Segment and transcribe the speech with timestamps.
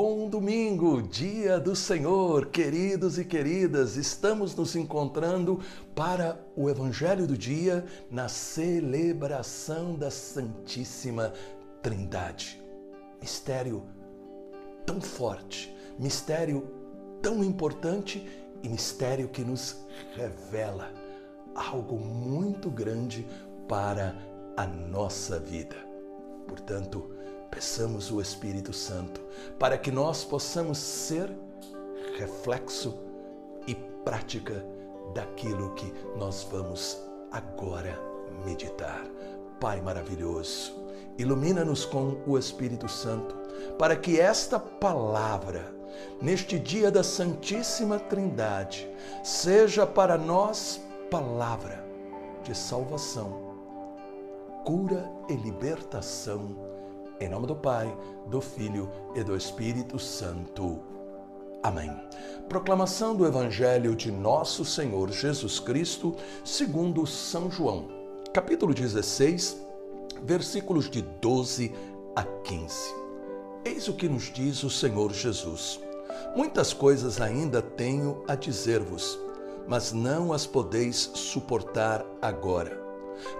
[0.00, 5.58] Bom domingo, dia do Senhor, queridos e queridas, estamos nos encontrando
[5.92, 11.32] para o Evangelho do Dia na celebração da Santíssima
[11.82, 12.62] Trindade.
[13.20, 13.82] Mistério
[14.86, 16.70] tão forte, mistério
[17.20, 18.24] tão importante
[18.62, 19.84] e mistério que nos
[20.14, 20.92] revela
[21.56, 23.26] algo muito grande
[23.66, 24.14] para
[24.56, 25.74] a nossa vida.
[26.46, 27.17] Portanto,
[27.50, 29.20] peçamos o Espírito Santo
[29.58, 31.30] para que nós possamos ser
[32.18, 32.98] reflexo
[33.66, 34.64] e prática
[35.14, 36.98] daquilo que nós vamos
[37.30, 37.98] agora
[38.44, 39.04] meditar.
[39.60, 40.72] Pai maravilhoso,
[41.16, 43.34] ilumina-nos com o Espírito Santo
[43.78, 45.74] para que esta palavra,
[46.22, 48.88] neste dia da Santíssima Trindade,
[49.24, 50.80] seja para nós
[51.10, 51.84] palavra
[52.42, 53.48] de salvação,
[54.64, 56.77] cura e libertação.
[57.20, 57.94] Em nome do Pai,
[58.26, 60.78] do Filho e do Espírito Santo.
[61.62, 61.90] Amém.
[62.48, 67.88] Proclamação do Evangelho de Nosso Senhor Jesus Cristo, segundo São João,
[68.32, 69.56] capítulo 16,
[70.22, 71.74] versículos de 12
[72.14, 72.94] a 15.
[73.64, 75.80] Eis o que nos diz o Senhor Jesus.
[76.36, 79.18] Muitas coisas ainda tenho a dizer-vos
[79.68, 82.80] mas não as podeis suportar agora.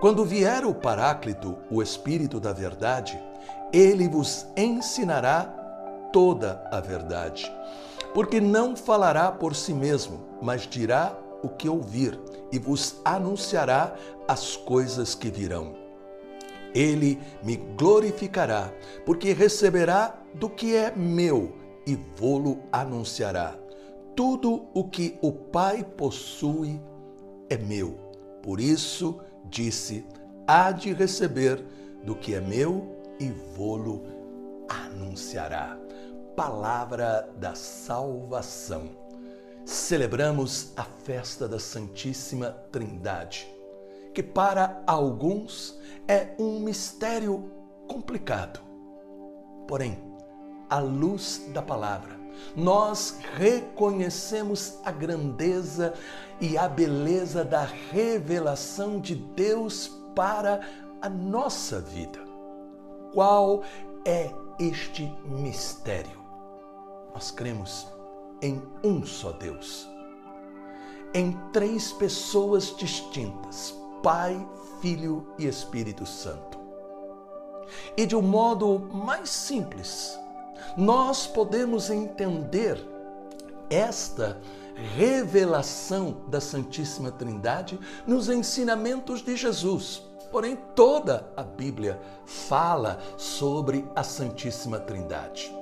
[0.00, 3.22] Quando vier o Paráclito, o Espírito da Verdade,
[3.74, 5.42] ele vos ensinará
[6.12, 7.50] toda a verdade.
[8.14, 12.16] Porque não falará por si mesmo, mas dirá o que ouvir
[12.52, 13.96] e vos anunciará
[14.28, 15.74] as coisas que virão.
[16.72, 18.72] Ele me glorificará,
[19.04, 23.56] porque receberá do que é meu e vô-lo anunciará.
[24.14, 26.80] Tudo o que o Pai possui
[27.50, 27.98] é meu.
[28.40, 30.06] Por isso, disse:
[30.46, 31.64] há de receber
[32.04, 34.02] do que é meu e vô-lo
[34.68, 35.78] anunciará.
[36.36, 38.90] Palavra da salvação.
[39.64, 43.48] Celebramos a festa da Santíssima Trindade,
[44.12, 47.50] que para alguns é um mistério
[47.88, 48.60] complicado.
[49.66, 49.98] Porém,
[50.68, 52.14] à luz da palavra,
[52.56, 55.94] nós reconhecemos a grandeza
[56.40, 60.60] e a beleza da revelação de Deus para
[61.00, 62.23] a nossa vida.
[63.14, 63.62] Qual
[64.04, 66.20] é este mistério?
[67.14, 67.86] Nós cremos
[68.42, 69.88] em um só Deus,
[71.14, 74.36] em três pessoas distintas: Pai,
[74.80, 76.58] Filho e Espírito Santo.
[77.96, 80.18] E de um modo mais simples,
[80.76, 82.84] nós podemos entender
[83.70, 84.40] esta
[84.96, 90.02] revelação da Santíssima Trindade nos ensinamentos de Jesus.
[90.34, 91.96] Porém, toda a Bíblia
[92.26, 95.56] fala sobre a Santíssima Trindade.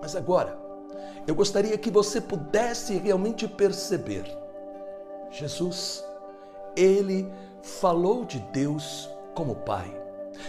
[0.00, 0.58] Mas agora,
[1.28, 4.24] eu gostaria que você pudesse realmente perceber.
[5.30, 6.04] Jesus,
[6.74, 7.32] ele
[7.62, 9.96] falou de Deus como Pai,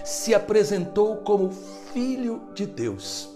[0.04, 1.52] se apresentou como
[1.94, 3.30] Filho de Deus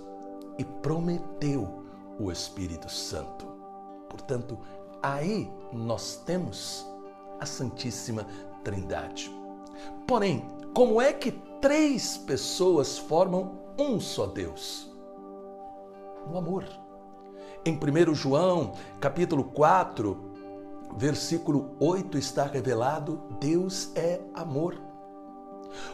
[0.58, 1.86] e prometeu
[2.20, 3.46] o Espírito Santo.
[4.10, 4.58] Portanto,
[5.04, 6.84] aí nós temos
[7.40, 8.26] a Santíssima
[8.64, 9.41] Trindade.
[10.08, 11.32] Porém, como é que
[11.62, 14.90] três pessoas formam um só Deus?
[16.30, 16.66] No amor.
[17.66, 20.32] Em 1 João, capítulo 4,
[20.96, 24.82] versículo 8 está revelado: Deus é amor.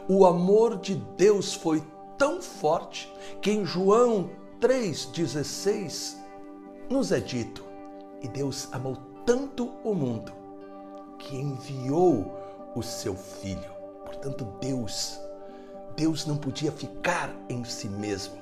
[0.07, 1.83] O amor de Deus foi
[2.17, 3.11] tão forte
[3.41, 6.17] que em João 3,16
[6.89, 7.63] nos é dito:
[8.21, 10.31] E Deus amou tanto o mundo
[11.19, 12.33] que enviou
[12.75, 13.76] o seu filho.
[14.07, 15.19] Portanto, Deus,
[15.95, 18.35] Deus não podia ficar em si mesmo.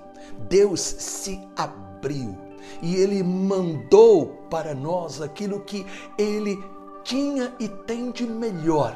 [0.48, 2.38] Deus se abriu
[2.82, 5.86] e ele mandou para nós aquilo que
[6.18, 6.64] ele
[7.04, 8.96] tinha e tem de melhor,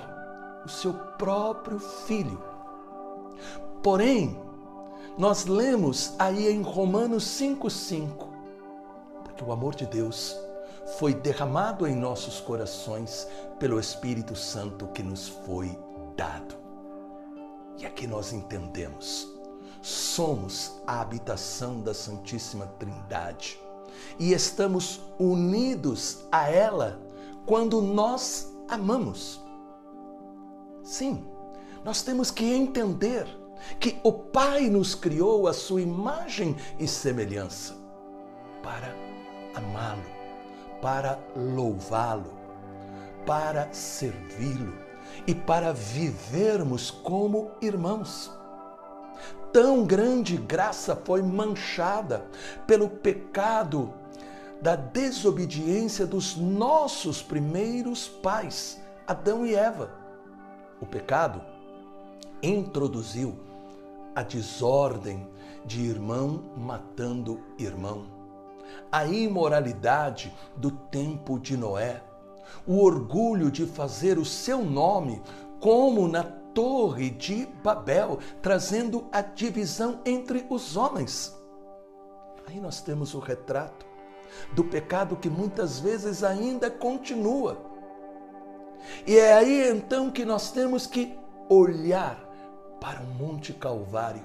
[0.64, 2.42] o seu próprio filho.
[3.82, 4.40] Porém,
[5.18, 8.28] nós lemos aí em Romanos 5,5,
[9.24, 10.38] porque o amor de Deus
[10.98, 13.28] foi derramado em nossos corações
[13.60, 15.78] pelo Espírito Santo que nos foi
[16.20, 16.56] dado.
[17.78, 19.26] E aqui nós entendemos,
[19.82, 23.58] somos a habitação da Santíssima Trindade
[24.20, 27.00] e estamos unidos a ela
[27.46, 29.42] quando nós amamos.
[30.84, 31.26] Sim,
[31.86, 33.26] nós temos que entender
[33.80, 37.78] que o Pai nos criou a sua imagem e semelhança
[38.62, 38.94] para
[39.56, 40.04] amá-lo,
[40.82, 42.34] para louvá-lo,
[43.26, 44.89] para servi-lo
[45.28, 48.32] e para vivermos como irmãos.
[49.52, 52.26] tão grande graça foi manchada
[52.68, 53.92] pelo pecado
[54.62, 59.92] da desobediência dos nossos primeiros pais, Adão e Eva.
[60.82, 61.42] O pecado
[62.44, 63.38] introduziu
[64.16, 65.28] a desordem
[65.66, 68.06] de irmão matando irmão,
[68.92, 72.02] a imoralidade do tempo de Noé,
[72.66, 75.22] o orgulho de fazer o seu nome
[75.60, 81.36] como na Torre de Babel, trazendo a divisão entre os homens.
[82.48, 83.86] Aí nós temos o retrato
[84.54, 87.58] do pecado que muitas vezes ainda continua.
[89.06, 91.18] E é aí então que nós temos que
[91.48, 92.18] olhar
[92.80, 94.24] para o Monte Calvário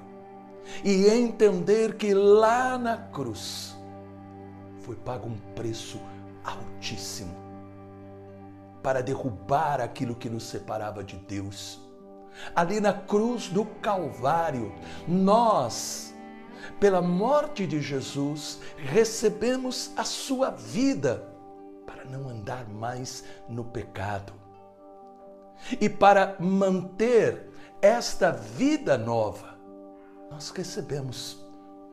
[0.83, 3.77] e entender que lá na cruz
[4.81, 6.01] foi pago um preço
[6.45, 7.44] altíssimo
[8.85, 11.81] para derrubar aquilo que nos separava de Deus.
[12.55, 14.75] Ali na cruz do Calvário,
[15.09, 16.15] nós,
[16.79, 21.27] pela morte de Jesus, recebemos a sua vida
[21.87, 24.35] para não andar mais no pecado.
[25.81, 27.51] E para manter
[27.81, 29.59] esta vida nova,
[30.31, 31.43] nós recebemos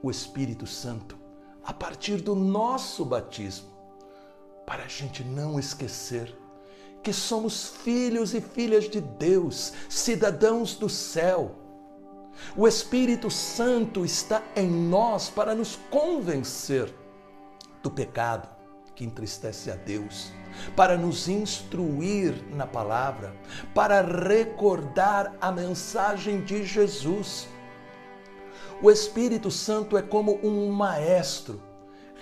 [0.04, 1.18] o Espírito Santo
[1.64, 3.70] a partir do nosso batismo,
[4.66, 6.41] para a gente não esquecer
[7.04, 11.56] que somos filhos e filhas de Deus, cidadãos do céu.
[12.56, 16.94] O Espírito Santo está em nós para nos convencer
[17.84, 18.48] do pecado
[18.96, 20.32] que entristece a Deus,
[20.76, 23.36] para nos instruir na palavra,
[23.74, 27.48] para recordar a mensagem de Jesus.
[28.82, 31.62] O Espírito Santo é como um maestro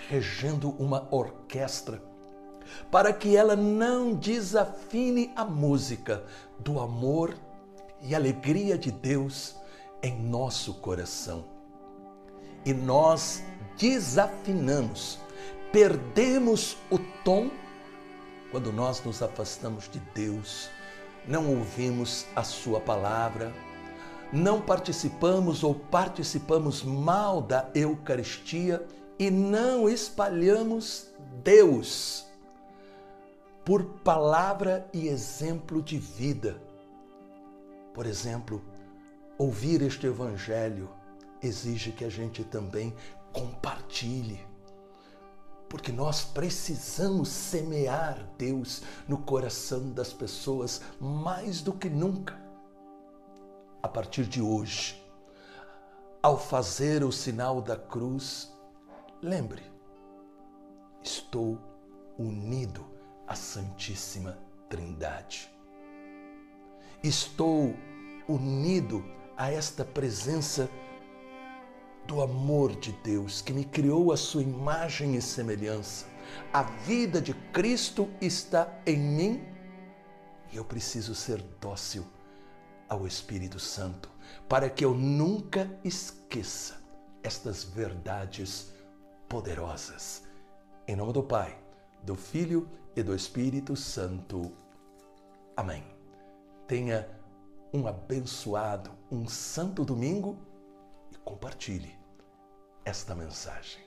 [0.08, 2.09] regendo uma orquestra
[2.90, 6.24] para que ela não desafine a música
[6.58, 7.34] do amor
[8.02, 9.56] e alegria de Deus
[10.02, 11.44] em nosso coração.
[12.64, 13.42] E nós
[13.78, 15.18] desafinamos,
[15.72, 17.50] perdemos o tom
[18.50, 20.68] quando nós nos afastamos de Deus,
[21.26, 23.52] não ouvimos a Sua palavra,
[24.32, 28.84] não participamos ou participamos mal da Eucaristia
[29.18, 31.08] e não espalhamos
[31.42, 32.29] Deus
[33.70, 36.60] por palavra e exemplo de vida.
[37.94, 38.60] Por exemplo,
[39.38, 40.90] ouvir este Evangelho
[41.40, 42.92] exige que a gente também
[43.32, 44.44] compartilhe,
[45.68, 52.36] porque nós precisamos semear Deus no coração das pessoas mais do que nunca.
[53.80, 55.00] A partir de hoje,
[56.20, 58.52] ao fazer o sinal da cruz,
[59.22, 59.62] lembre,
[61.04, 61.56] estou
[62.18, 62.98] unido
[63.30, 64.36] a Santíssima
[64.68, 65.48] Trindade.
[67.00, 67.76] Estou
[68.26, 69.04] unido
[69.36, 70.68] a esta presença
[72.08, 76.06] do amor de Deus que me criou a sua imagem e semelhança.
[76.52, 79.44] A vida de Cristo está em mim
[80.50, 82.04] e eu preciso ser dócil
[82.88, 84.10] ao Espírito Santo
[84.48, 86.82] para que eu nunca esqueça
[87.22, 88.72] estas verdades
[89.28, 90.24] poderosas.
[90.88, 91.56] Em nome do Pai,
[92.02, 94.52] do Filho e do Espírito Santo.
[95.56, 95.84] Amém.
[96.66, 97.08] Tenha
[97.72, 100.38] um abençoado, um santo domingo
[101.12, 101.94] e compartilhe
[102.84, 103.82] esta mensagem.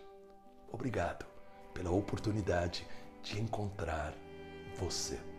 [0.72, 1.26] Obrigado
[1.74, 2.88] pela oportunidade
[3.22, 4.14] de encontrar
[4.78, 5.33] você.